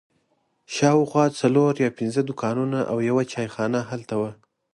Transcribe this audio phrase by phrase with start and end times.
[0.75, 4.31] شاوخوا څلور یا پنځه دوکانونه او یوه چای خانه هلته وه.